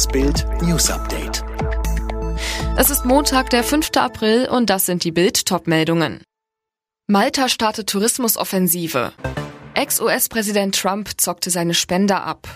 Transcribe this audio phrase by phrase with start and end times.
[0.00, 1.44] Das Bild News Update.
[2.78, 3.90] Es ist Montag, der 5.
[3.96, 6.22] April und das sind die Bild Topmeldungen.
[7.06, 9.12] Malta startet Tourismusoffensive.
[9.74, 12.48] Ex-US-Präsident Trump zockte seine Spender ab.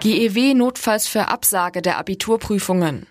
[0.00, 3.06] GEW notfalls für Absage der Abiturprüfungen.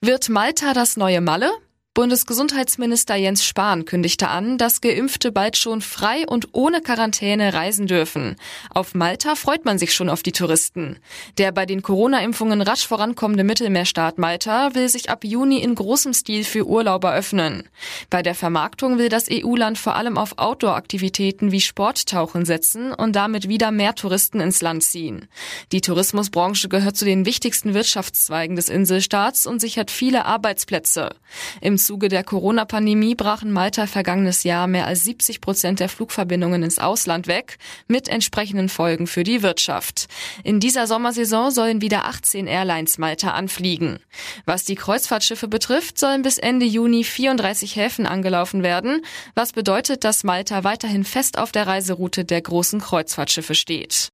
[0.00, 1.50] Wird Malta das neue Malle?
[1.94, 8.36] Bundesgesundheitsminister Jens Spahn kündigte an, dass Geimpfte bald schon frei und ohne Quarantäne reisen dürfen.
[8.70, 10.96] Auf Malta freut man sich schon auf die Touristen.
[11.36, 16.44] Der bei den Corona-Impfungen rasch vorankommende Mittelmeerstaat Malta will sich ab Juni in großem Stil
[16.44, 17.68] für Urlauber öffnen.
[18.08, 23.48] Bei der Vermarktung will das EU-Land vor allem auf Outdoor-Aktivitäten wie Sporttauchen setzen und damit
[23.48, 25.28] wieder mehr Touristen ins Land ziehen.
[25.72, 31.16] Die Tourismusbranche gehört zu den wichtigsten Wirtschaftszweigen des Inselstaats und sichert viele Arbeitsplätze.
[31.60, 36.78] Im Zuge der Corona-Pandemie brachen Malta vergangenes Jahr mehr als 70 Prozent der Flugverbindungen ins
[36.78, 40.06] Ausland weg, mit entsprechenden Folgen für die Wirtschaft.
[40.44, 43.98] In dieser Sommersaison sollen wieder 18 Airlines Malta anfliegen.
[44.44, 50.22] Was die Kreuzfahrtschiffe betrifft, sollen bis Ende Juni 34 Häfen angelaufen werden, was bedeutet, dass
[50.22, 54.11] Malta weiterhin fest auf der Reiseroute der großen Kreuzfahrtschiffe steht.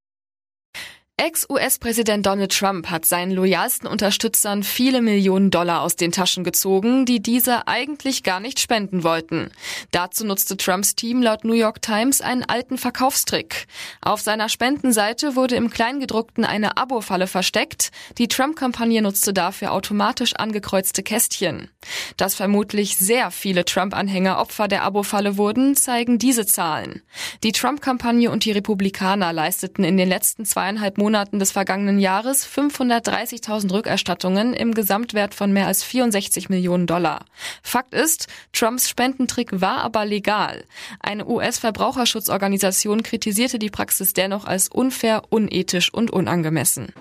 [1.20, 7.20] Ex-US-Präsident Donald Trump hat seinen loyalsten Unterstützern viele Millionen Dollar aus den Taschen gezogen, die
[7.20, 9.50] diese eigentlich gar nicht spenden wollten.
[9.90, 13.66] Dazu nutzte Trumps Team laut New York Times einen alten Verkaufstrick.
[14.00, 17.90] Auf seiner Spendenseite wurde im Kleingedruckten eine Abo-Falle versteckt.
[18.18, 21.68] Die Trump-Kampagne nutzte dafür automatisch angekreuzte Kästchen.
[22.16, 27.02] Dass vermutlich sehr viele Trump-Anhänger Opfer der Abo-Falle wurden, zeigen diese Zahlen.
[27.42, 32.46] Die Trump-Kampagne und die Republikaner leisteten in den letzten zweieinhalb Monaten Monaten des vergangenen Jahres
[32.46, 37.24] 530.000 Rückerstattungen im Gesamtwert von mehr als 64 Millionen Dollar.
[37.62, 40.64] Fakt ist, Trumps Spendentrick war aber legal.
[41.00, 46.92] Eine US-Verbraucherschutzorganisation kritisierte die Praxis dennoch als unfair, unethisch und unangemessen.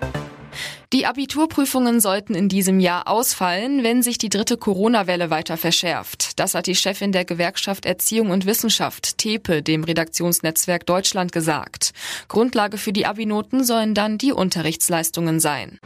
[0.92, 6.38] Die Abiturprüfungen sollten in diesem Jahr ausfallen, wenn sich die dritte Corona-Welle weiter verschärft.
[6.40, 11.92] Das hat die Chefin der Gewerkschaft Erziehung und Wissenschaft, TEPE, dem Redaktionsnetzwerk Deutschland gesagt.
[12.28, 15.78] Grundlage für die Abinoten sollen dann die Unterrichtsleistungen sein.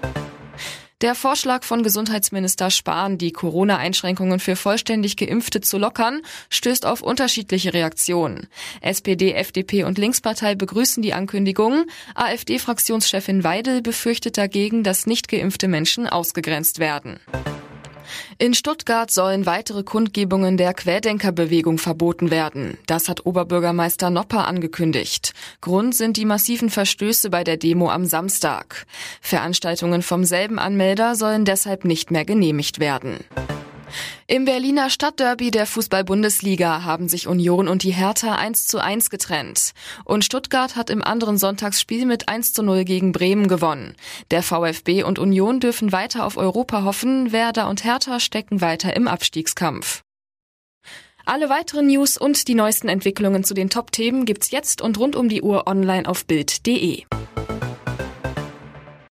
[1.03, 7.75] Der Vorschlag von Gesundheitsminister Spahn, die Corona-Einschränkungen für vollständig Geimpfte zu lockern, stößt auf unterschiedliche
[7.75, 8.47] Reaktionen.
[8.81, 11.87] SPD, FDP und Linkspartei begrüßen die Ankündigung.
[12.15, 17.19] AfD-Fraktionschefin Weidel befürchtet dagegen, dass nicht geimpfte Menschen ausgegrenzt werden.
[18.39, 22.79] In Stuttgart sollen weitere Kundgebungen der Querdenkerbewegung verboten werden.
[22.87, 25.33] Das hat Oberbürgermeister Nopper angekündigt.
[25.61, 28.87] Grund sind die massiven Verstöße bei der Demo am Samstag.
[29.21, 33.19] Veranstaltungen vom selben Anmelder sollen deshalb nicht mehr genehmigt werden.
[34.26, 39.72] Im Berliner Stadtderby der Fußball-Bundesliga haben sich Union und die Hertha 1 zu 1 getrennt.
[40.04, 43.94] Und Stuttgart hat im anderen Sonntagsspiel mit 1 zu 0 gegen Bremen gewonnen.
[44.30, 49.08] Der VfB und Union dürfen weiter auf Europa hoffen, Werder und Hertha stecken weiter im
[49.08, 50.03] Abstiegskampf.
[51.24, 55.28] Alle weiteren News und die neuesten Entwicklungen zu den Top-Themen gibt's jetzt und rund um
[55.28, 57.04] die Uhr online auf Bild.de.